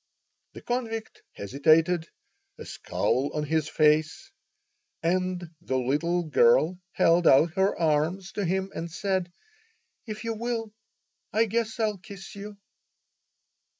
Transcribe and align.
The 0.53 0.61
convict 0.63 1.21
hesitated, 1.33 2.07
a 2.57 2.65
scowl 2.65 3.29
on 3.35 3.43
his 3.43 3.69
face; 3.69 4.31
and 5.03 5.51
the 5.61 5.77
little 5.77 6.23
girl 6.23 6.79
held 6.93 7.27
out 7.27 7.53
her 7.53 7.77
arms 7.79 8.31
to 8.31 8.43
him 8.43 8.71
and 8.73 8.89
said: 8.89 9.31
"If 10.07 10.23
you 10.23 10.33
will, 10.33 10.73
I 11.31 11.45
guess 11.45 11.79
I'll 11.79 11.99
kiss 11.99 12.33
you." 12.33 12.57